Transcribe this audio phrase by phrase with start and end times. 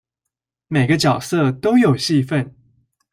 [0.67, 2.55] 每個角色都有戲份